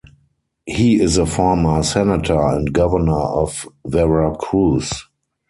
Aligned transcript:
He 0.65 0.99
is 0.99 1.19
a 1.19 1.27
former 1.27 1.83
senator 1.83 2.33
and 2.35 2.73
governor 2.73 3.19
of 3.19 3.69
Veracruz. 3.85 4.89